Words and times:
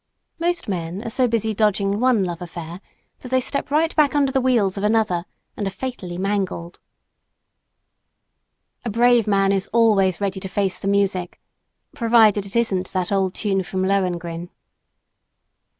Most 0.39 0.67
men 0.67 1.05
are 1.05 1.11
so 1.11 1.27
busy 1.27 1.53
dodging 1.53 1.99
one 1.99 2.23
love 2.23 2.41
affair 2.41 2.81
that 3.19 3.29
they 3.29 3.39
step 3.39 3.69
right 3.69 3.95
back 3.95 4.15
under 4.15 4.31
the 4.31 4.41
wheels 4.41 4.75
of 4.75 4.83
another, 4.83 5.25
and 5.55 5.67
are 5.67 5.69
fatally 5.69 6.17
mangled. 6.17 6.79
A 8.83 8.89
brave 8.89 9.27
man 9.27 9.51
is 9.51 9.67
always 9.71 10.19
ready 10.19 10.39
to 10.39 10.49
"face 10.49 10.79
the 10.79 10.87
music" 10.87 11.39
provided 11.93 12.47
it 12.47 12.55
isn't 12.55 12.91
that 12.93 13.11
old 13.11 13.35
tune 13.35 13.61
from 13.61 13.83
Lohengrin. 13.85 14.49